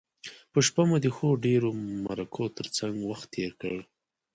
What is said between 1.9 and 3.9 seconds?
مرکو تر څنګه وخت تیر کړ.